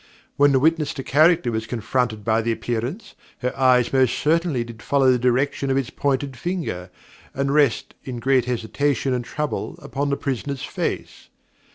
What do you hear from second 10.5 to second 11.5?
face.